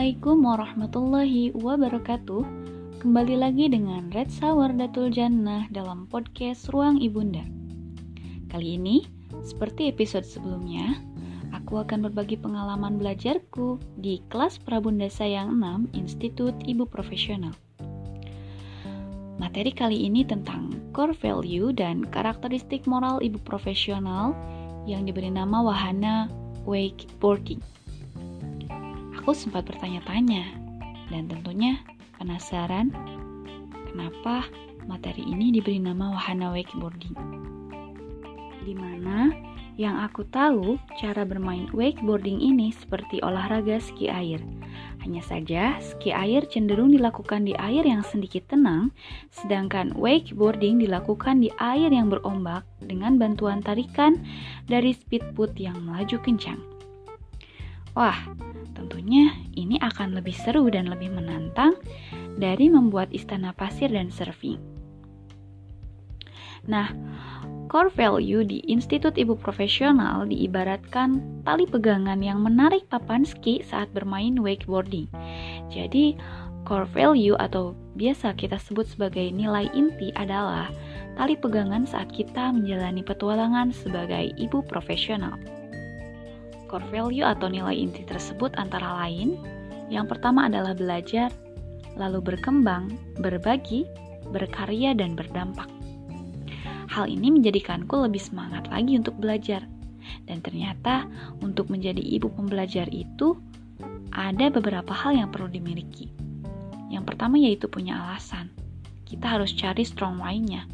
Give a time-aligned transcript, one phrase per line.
[0.00, 2.42] Assalamualaikum warahmatullahi wabarakatuh.
[3.04, 7.44] Kembali lagi dengan Red Sour Datul Jannah dalam podcast Ruang Ibunda.
[8.48, 9.04] Kali ini,
[9.44, 10.96] seperti episode sebelumnya
[11.52, 17.52] Aku akan berbagi pengalaman belajarku di kelas Prabunda Sayang 6 Institut Ibu Profesional.
[19.36, 24.32] Materi kali ini tentang core value dan karakteristik moral ibu profesional
[24.88, 26.32] yang diberi nama wahana
[26.64, 27.60] wakeboarding
[29.30, 30.42] aku sempat bertanya-tanya
[31.06, 31.78] dan tentunya
[32.18, 32.90] penasaran
[33.86, 34.42] kenapa
[34.90, 37.14] materi ini diberi nama wahana wakeboarding.
[38.66, 39.30] Di mana
[39.78, 44.42] yang aku tahu cara bermain wakeboarding ini seperti olahraga ski air.
[45.06, 48.90] Hanya saja ski air cenderung dilakukan di air yang sedikit tenang,
[49.30, 54.18] sedangkan wakeboarding dilakukan di air yang berombak dengan bantuan tarikan
[54.66, 56.69] dari speedboat yang melaju kencang.
[57.98, 58.16] Wah,
[58.72, 61.74] tentunya ini akan lebih seru dan lebih menantang
[62.38, 64.58] dari membuat istana pasir dan surfing.
[66.68, 66.92] Nah,
[67.72, 74.36] core value di Institut Ibu Profesional diibaratkan tali pegangan yang menarik papan ski saat bermain
[74.38, 75.08] wakeboarding.
[75.72, 76.14] Jadi,
[76.68, 80.68] core value atau biasa kita sebut sebagai nilai inti adalah
[81.16, 85.40] tali pegangan saat kita menjalani petualangan sebagai ibu profesional.
[86.70, 89.34] Core value atau nilai inti tersebut antara lain,
[89.90, 91.34] yang pertama adalah belajar,
[91.98, 93.90] lalu berkembang, berbagi,
[94.30, 95.66] berkarya, dan berdampak.
[96.86, 99.66] Hal ini menjadikanku lebih semangat lagi untuk belajar.
[100.30, 101.10] Dan ternyata
[101.42, 103.34] untuk menjadi ibu pembelajar itu
[104.14, 106.06] ada beberapa hal yang perlu dimiliki.
[106.86, 108.46] Yang pertama yaitu punya alasan.
[109.10, 110.70] Kita harus cari strong why-nya.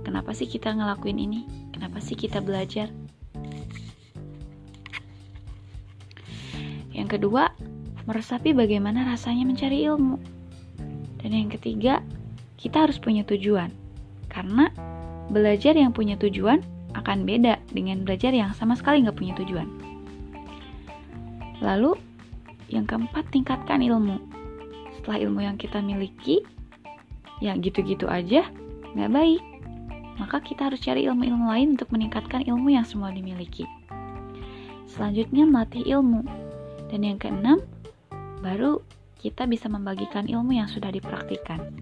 [0.00, 1.44] Kenapa sih kita ngelakuin ini?
[1.76, 2.88] Kenapa sih kita belajar?
[6.96, 7.52] Yang kedua,
[8.08, 10.16] meresapi bagaimana rasanya mencari ilmu.
[11.20, 12.00] Dan yang ketiga,
[12.56, 13.68] kita harus punya tujuan.
[14.32, 14.72] Karena
[15.28, 16.64] belajar yang punya tujuan
[16.96, 19.68] akan beda dengan belajar yang sama sekali nggak punya tujuan.
[21.60, 22.00] Lalu,
[22.72, 24.16] yang keempat, tingkatkan ilmu.
[24.96, 26.40] Setelah ilmu yang kita miliki,
[27.44, 28.48] ya gitu-gitu aja,
[28.96, 29.42] nggak baik.
[30.16, 33.68] Maka kita harus cari ilmu-ilmu lain untuk meningkatkan ilmu yang semua dimiliki.
[34.88, 36.45] Selanjutnya, melatih ilmu
[36.90, 37.62] dan yang keenam,
[38.42, 38.82] baru
[39.18, 41.74] kita bisa membagikan ilmu yang sudah dipraktikkan.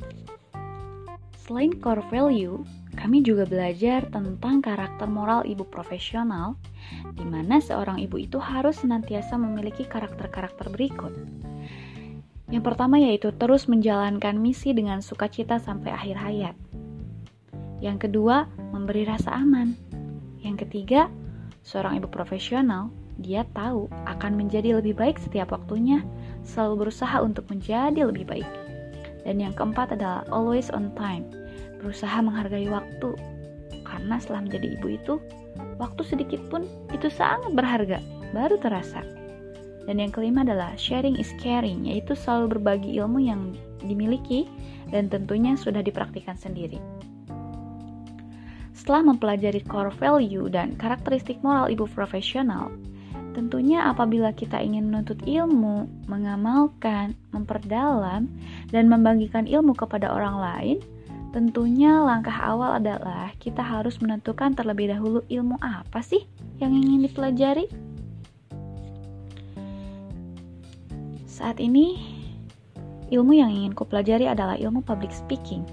[1.44, 2.64] Selain core value,
[2.96, 6.56] kami juga belajar tentang karakter moral ibu profesional,
[7.12, 11.12] di mana seorang ibu itu harus senantiasa memiliki karakter-karakter berikut.
[12.48, 16.56] Yang pertama yaitu terus menjalankan misi dengan sukacita sampai akhir hayat.
[17.84, 19.76] Yang kedua, memberi rasa aman.
[20.40, 21.12] Yang ketiga,
[21.60, 22.88] seorang ibu profesional
[23.22, 26.02] dia tahu akan menjadi lebih baik setiap waktunya,
[26.42, 28.48] selalu berusaha untuk menjadi lebih baik.
[29.22, 31.24] Dan yang keempat adalah always on time,
[31.78, 33.14] berusaha menghargai waktu.
[33.86, 35.14] Karena setelah menjadi ibu itu,
[35.78, 37.98] waktu sedikit pun itu sangat berharga,
[38.34, 39.00] baru terasa.
[39.84, 43.52] Dan yang kelima adalah sharing is caring, yaitu selalu berbagi ilmu yang
[43.84, 44.48] dimiliki
[44.88, 46.80] dan tentunya sudah dipraktikkan sendiri.
[48.74, 52.72] Setelah mempelajari core value dan karakteristik moral ibu profesional,
[53.34, 58.30] Tentunya apabila kita ingin menuntut ilmu, mengamalkan, memperdalam,
[58.70, 60.78] dan membagikan ilmu kepada orang lain,
[61.34, 66.22] tentunya langkah awal adalah kita harus menentukan terlebih dahulu ilmu apa sih
[66.62, 67.66] yang ingin dipelajari.
[71.26, 71.98] Saat ini,
[73.10, 75.66] ilmu yang ingin kupelajari adalah ilmu public speaking.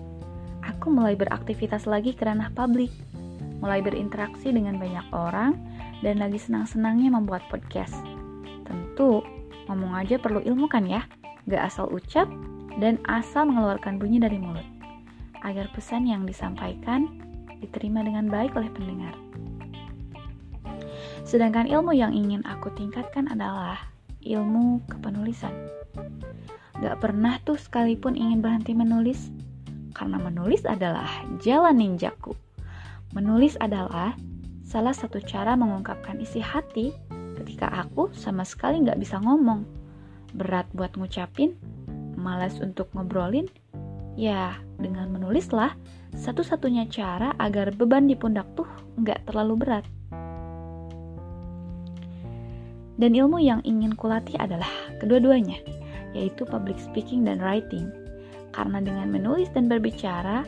[0.66, 2.90] Aku mulai beraktivitas lagi ke ranah publik,
[3.62, 5.54] mulai berinteraksi dengan banyak orang,
[6.02, 7.96] dan lagi senang-senangnya membuat podcast.
[8.66, 9.22] Tentu,
[9.70, 11.06] ngomong aja perlu ilmu kan ya?
[11.50, 12.30] Gak asal ucap
[12.82, 14.66] dan asal mengeluarkan bunyi dari mulut.
[15.42, 17.10] Agar pesan yang disampaikan
[17.62, 19.14] diterima dengan baik oleh pendengar.
[21.22, 23.78] Sedangkan ilmu yang ingin aku tingkatkan adalah
[24.26, 25.54] ilmu kepenulisan.
[26.82, 29.30] Gak pernah tuh sekalipun ingin berhenti menulis,
[29.94, 31.10] karena menulis adalah
[31.46, 32.34] jalan ninjaku.
[33.14, 34.18] Menulis adalah
[34.72, 36.96] salah satu cara mengungkapkan isi hati
[37.36, 39.68] ketika aku sama sekali nggak bisa ngomong.
[40.32, 41.60] Berat buat ngucapin,
[42.16, 43.52] malas untuk ngobrolin,
[44.16, 45.76] ya dengan menulislah
[46.16, 49.86] satu-satunya cara agar beban di pundak tuh nggak terlalu berat.
[52.96, 54.72] Dan ilmu yang ingin kulatih adalah
[55.04, 55.60] kedua-duanya,
[56.16, 57.92] yaitu public speaking dan writing.
[58.56, 60.48] Karena dengan menulis dan berbicara,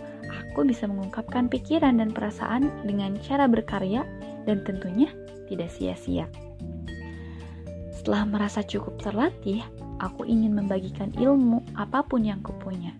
[0.53, 4.05] aku bisa mengungkapkan pikiran dan perasaan dengan cara berkarya
[4.45, 5.09] dan tentunya
[5.49, 6.29] tidak sia-sia.
[7.89, 9.65] Setelah merasa cukup terlatih,
[9.97, 12.93] aku ingin membagikan ilmu apa pun yang kupunya.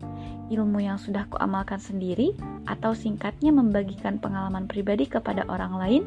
[0.50, 2.34] Ilmu yang sudah kuamalkan sendiri
[2.66, 6.04] atau singkatnya membagikan pengalaman pribadi kepada orang lain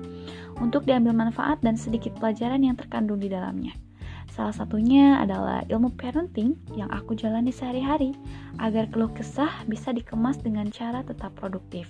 [0.58, 3.85] untuk diambil manfaat dan sedikit pelajaran yang terkandung di dalamnya.
[4.36, 8.12] Salah satunya adalah ilmu parenting yang aku jalani sehari-hari
[8.60, 11.88] agar keluh kesah bisa dikemas dengan cara tetap produktif.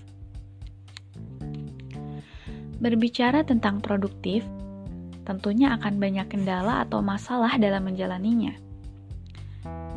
[2.79, 4.47] Berbicara tentang produktif,
[5.27, 8.55] tentunya akan banyak kendala atau masalah dalam menjalaninya.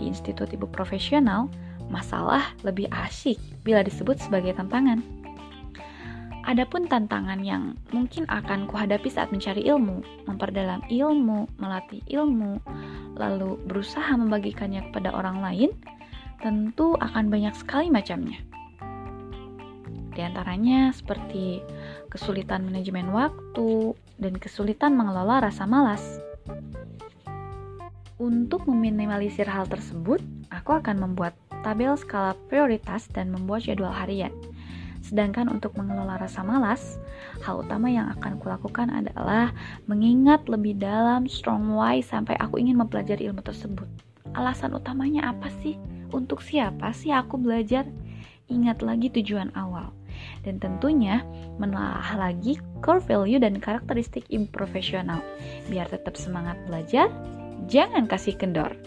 [0.02, 1.54] Di Institut Ibu Profesional,
[1.94, 5.06] masalah lebih asyik bila disebut sebagai tantangan.
[6.50, 12.58] Adapun tantangan yang mungkin akan kuhadapi saat mencari ilmu, memperdalam ilmu, melatih ilmu,
[13.14, 15.70] lalu berusaha membagikannya kepada orang lain,
[16.42, 18.42] tentu akan banyak sekali macamnya.
[20.18, 21.62] Di antaranya seperti
[22.10, 26.02] kesulitan manajemen waktu, dan kesulitan mengelola rasa malas.
[28.18, 30.18] Untuk meminimalisir hal tersebut,
[30.50, 34.34] aku akan membuat tabel skala prioritas dan membuat jadwal harian.
[35.10, 37.02] Sedangkan untuk mengelola rasa malas,
[37.42, 39.50] hal utama yang akan kulakukan adalah
[39.90, 43.90] mengingat lebih dalam strong why sampai aku ingin mempelajari ilmu tersebut.
[44.38, 45.82] Alasan utamanya apa sih?
[46.14, 47.90] Untuk siapa sih aku belajar?
[48.54, 49.90] Ingat lagi tujuan awal.
[50.46, 51.26] Dan tentunya
[51.58, 55.26] menelaah lagi core value dan karakteristik improfesional.
[55.74, 57.10] Biar tetap semangat belajar,
[57.66, 58.78] jangan kasih kendor.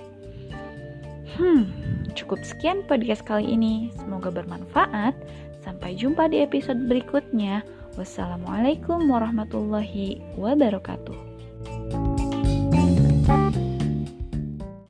[1.34, 1.66] Hmm,
[2.14, 3.90] cukup sekian podcast kali ini.
[3.98, 5.18] Semoga bermanfaat.
[5.62, 7.62] Sampai jumpa di episode berikutnya.
[7.94, 11.31] Wassalamualaikum warahmatullahi wabarakatuh.